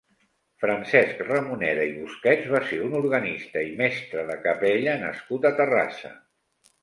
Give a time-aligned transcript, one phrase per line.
[0.61, 6.13] Francesc Ramoneda i Busquets va ser un organista i mestre de capella nascut a Terrassa.